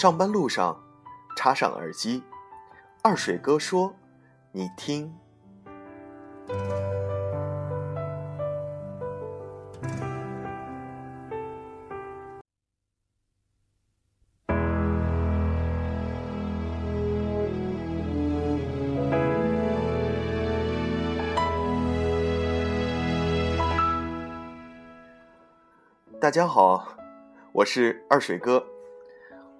[0.00, 0.80] 上班路上，
[1.36, 2.22] 插上耳机，
[3.02, 3.92] 二水哥说
[4.54, 5.12] ：“你听。”
[26.20, 26.86] 大家好，
[27.50, 28.64] 我是二水哥，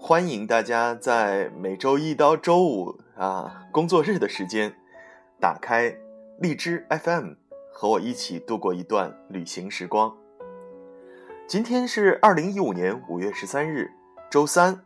[0.00, 4.72] 欢迎大家在每周一到周五啊工作日的时间，
[5.40, 5.94] 打开
[6.38, 7.32] 荔枝 FM，
[7.72, 10.16] 和我一起度过一段旅行时光。
[11.48, 13.90] 今天是二零一五年五月十三日，
[14.30, 14.80] 周三。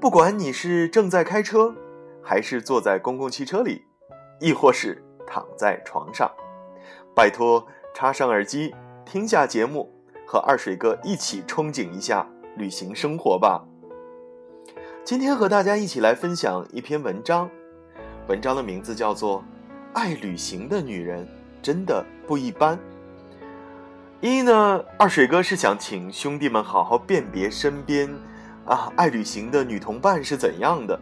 [0.00, 1.74] 不管你是正在开车，
[2.22, 3.82] 还是坐在公共汽车里，
[4.40, 6.30] 亦或是躺在床上，
[7.14, 9.92] 拜托插上耳机听下节目。
[10.24, 13.64] 和二水哥一起憧憬一下旅行生活吧。
[15.08, 17.48] 今天和大家一起来分享一篇文章，
[18.26, 19.38] 文章的名字叫做
[19.94, 21.26] 《爱旅行的女人
[21.62, 22.76] 真的不一般》。
[24.20, 28.14] 一呢，二水哥是想请兄弟们好好辨别身边
[28.66, 31.00] 啊爱旅行的女同伴是怎样的；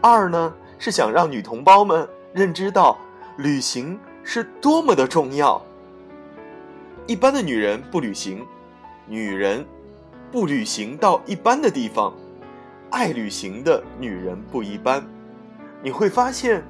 [0.00, 2.96] 二呢，是想让女同胞们认知到
[3.36, 5.60] 旅行是多么的重要。
[7.06, 8.46] 一般的女人不旅行，
[9.06, 9.62] 女人
[10.32, 12.14] 不旅行到一般的地方，
[12.90, 15.04] 爱旅行的女人不一般。
[15.82, 16.62] 你会发现，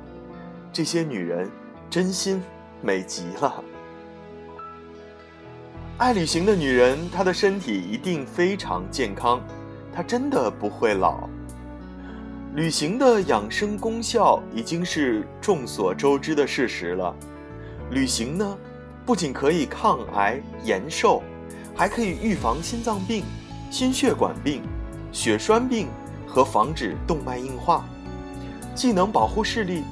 [0.73, 1.49] 这些女人
[1.89, 2.43] 真心
[2.83, 3.63] 美极了。
[5.99, 9.41] 爱旅行的女人，她的身体一定非常健康，
[9.93, 11.29] 她真的不会老。
[12.55, 17.15] 旅行的养生功效已经是众所周知的事实了。
[17.91, 18.59] 旅行呢？
[19.05, 21.23] 不仅可以抗癌延寿，
[21.77, 23.23] 还可以预防心脏病、
[23.71, 24.63] 心血管病、
[25.13, 25.87] 血栓病
[26.37, 27.83] 和防止动脉硬化，
[28.75, 29.83] 既能保护视力、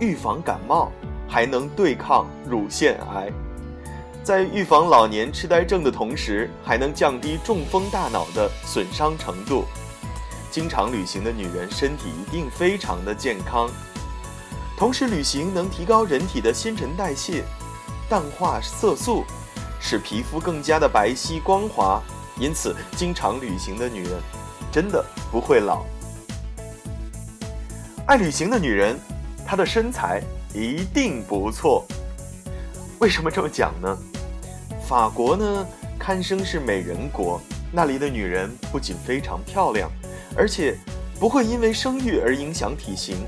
[0.00, 0.90] 预防感冒，
[1.28, 3.30] 还能对抗乳腺癌。
[4.24, 9.66] 在预防老年痴呆症的同时，还能降低中风大脑的损伤程度。
[10.50, 13.70] 经常旅行的女人身体一定非常的健康，
[14.76, 17.44] 同时旅行能提高人体的新陈代谢。
[18.08, 19.22] 淡化色素，
[19.78, 22.02] 使皮肤更加的白皙光滑，
[22.36, 24.20] 因此经常旅行的女人
[24.74, 25.84] 真的不会老。
[28.08, 28.98] 爱旅行的女人，
[29.46, 30.20] 她的身材
[30.52, 31.86] 一定不错。
[32.98, 33.96] 为什么这么讲呢？
[34.84, 35.64] 法国呢，
[35.96, 37.40] 堪称是美人国，
[37.70, 39.88] 那里的女人不仅非常漂亮，
[40.36, 40.76] 而且
[41.20, 43.18] 不会因为生育而影响体型，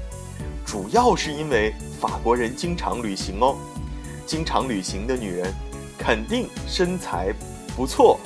[0.67, 3.57] 主要是因为法国人经常旅行哦。
[4.27, 5.55] 经常旅行的女人，
[5.97, 7.33] 肯定身材
[7.77, 8.19] 不错。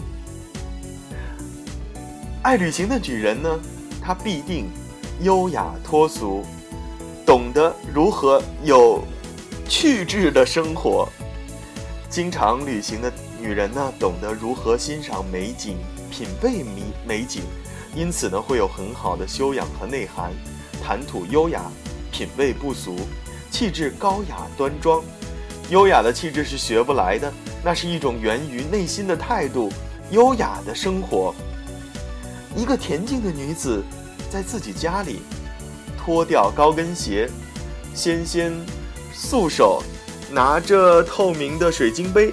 [2.43, 3.61] 爱旅行的女人呢，
[4.01, 4.71] 她必定
[5.21, 6.43] 优雅脱俗，
[7.27, 9.05] 懂得如何有
[9.69, 11.07] 趣致的生活。
[12.09, 15.77] 经常旅行的女人呢，懂得如何欣赏美景、
[16.11, 17.43] 品味美美景，
[17.95, 20.33] 因此呢，会有很好的修养和内涵，
[20.83, 21.71] 谈吐优雅，
[22.11, 22.97] 品味不俗，
[23.51, 25.03] 气质高雅端庄。
[25.69, 27.31] 优雅的气质是学不来的，
[27.63, 29.71] 那是一种源于内心的态度。
[30.11, 31.33] 优雅的生活，
[32.57, 33.83] 一个恬静的女子，
[34.31, 35.23] 在自己家里，
[35.97, 37.31] 脱掉高跟鞋，
[37.95, 38.53] 纤纤
[39.13, 39.83] 素手，
[40.31, 42.33] 拿着透明的水晶杯，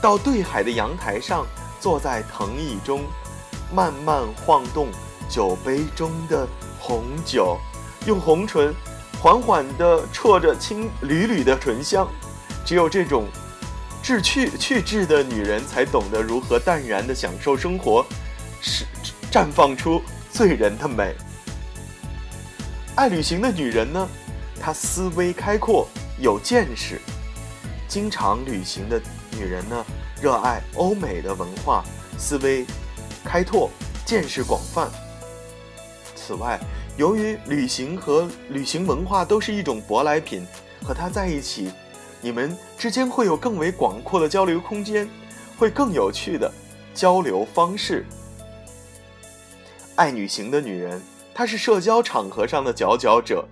[0.00, 1.46] 到对海的阳台上，
[1.80, 3.02] 坐在藤椅中，
[3.74, 4.88] 慢慢晃动
[5.28, 6.46] 酒杯中的
[6.78, 7.58] 红酒，
[8.06, 8.72] 用红唇
[9.20, 12.08] 缓缓地啜着青缕缕的醇香。
[12.64, 13.26] 只有这种
[14.00, 18.06] 志趣趣致的女人，才懂得如何淡然地享受生活，
[18.60, 18.84] 是
[19.30, 20.02] 绽放出
[20.32, 21.14] 醉人的美。
[22.96, 24.08] 爱旅行的女人呢，
[24.60, 25.86] 她思维开阔，
[26.18, 27.00] 有见识。
[27.86, 29.00] 经常旅行的
[29.38, 29.86] 女人呢，
[30.20, 31.84] 热爱欧美的文化，
[32.18, 32.66] 思维
[33.24, 33.70] 开拓，
[34.04, 34.90] 见识广泛。
[36.16, 36.58] 此外，
[36.96, 40.44] 由于旅行和旅行文化都是一种舶来品，
[40.82, 41.70] 和她在一起。
[42.20, 45.08] 你们之间会有更为广阔的交流空间，
[45.56, 46.52] 会更有趣的
[46.92, 48.04] 交流方式。
[49.96, 51.02] 爱旅行的女人，
[51.34, 53.46] 她是社交场合上的佼佼者。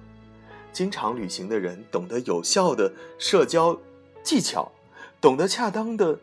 [0.73, 3.79] 经常旅行的人懂得有效的社交
[4.23, 4.71] 技巧，
[5.21, 6.21] 懂得恰当的、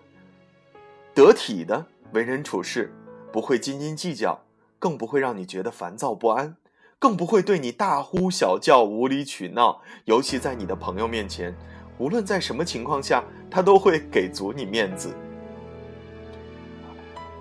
[1.13, 2.93] 得体的为人处事，
[3.31, 4.39] 不会斤斤计较，
[4.79, 6.55] 更不会让你觉得烦躁不安，
[6.97, 11.55] 更不会对你大呼小叫、无理取闹，尤其在你的朋友面前。
[11.97, 15.13] 无论在什么情况下，她都会给足你面子。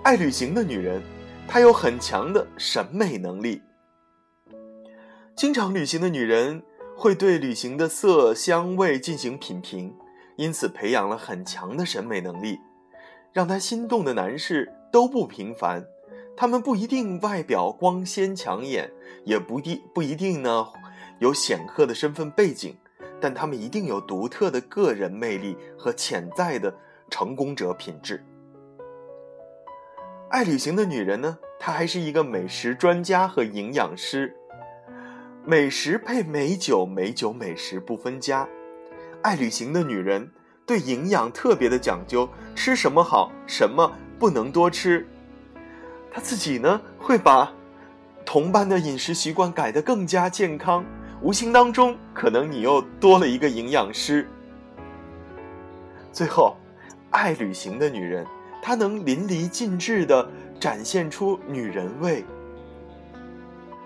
[0.03, 1.01] 爱旅行的女人，
[1.47, 3.61] 她有很强的审美能力。
[5.35, 6.63] 经常旅行的女人
[6.97, 9.95] 会对旅行的色香味进行品评，
[10.37, 12.59] 因此培养了很强的审美能力。
[13.31, 15.85] 让她心动的男士都不平凡，
[16.35, 18.91] 他们不一定外表光鲜抢眼，
[19.23, 20.67] 也不定不一定呢
[21.19, 22.77] 有显赫的身份背景，
[23.21, 26.73] 但他们一定有独特的个人魅力和潜在的
[27.09, 28.23] 成功者品质。
[30.35, 34.35] 爱旅行的女人呢，她还是一个美食专家和营养师。
[35.45, 38.45] 美食配美酒，美酒美食不分家。
[39.21, 40.29] 爱旅行的女人
[40.65, 43.89] 对营养特别的讲究，吃什么好，什么
[44.19, 45.07] 不能多吃。
[46.11, 47.53] 她自己呢，会把
[48.25, 50.83] 同伴的饮食习惯改得更加健康，
[51.21, 54.27] 无形当中，可能你又多了一个营养师。
[56.11, 56.57] 最后，
[57.11, 58.27] 爱旅行的女人，
[58.65, 60.27] 她能淋漓尽致地
[60.59, 62.25] 展现出女人味。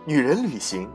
[0.05, 0.87] 女人旅行。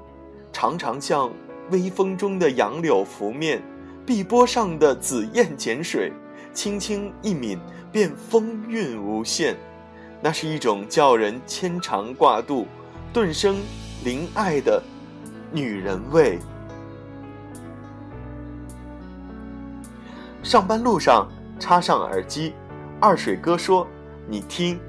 [0.50, 1.30] 常常像
[1.70, 3.60] 微风中的杨柳拂面，
[4.06, 6.10] 碧波上的紫燕剪水，
[6.54, 7.58] 轻轻一抿
[7.92, 9.54] 便风韵无限。
[10.22, 12.66] 那是一种叫人牵肠挂肚、
[13.12, 13.56] 顿生
[14.02, 14.82] 怜爱的
[15.52, 16.38] 女人味。
[20.42, 21.28] 上班路上
[21.58, 22.54] 插上耳机，
[23.04, 23.86] 二水哥说
[24.26, 24.80] ：“你听，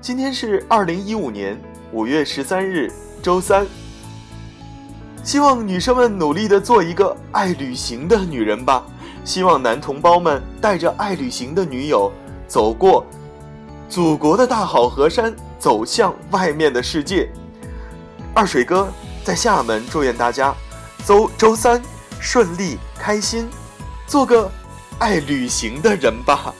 [0.00, 1.60] 今天是二零一五年
[1.90, 2.88] 五月十三日，
[3.20, 3.66] 周三。”
[5.24, 8.86] 希望女生们努力的做一个爱旅行的女人吧。
[9.24, 12.12] 希望男同胞们带着爱旅行的女友，
[12.46, 13.04] 走过
[13.88, 17.28] 祖国的大好河山，走向外面的世界。
[18.32, 18.86] 二水哥
[19.24, 20.54] 在厦门祝愿大家
[21.04, 21.82] 周周三
[22.20, 23.48] 顺利开心，
[24.06, 24.48] 做个
[25.00, 26.54] 爱旅行的人吧。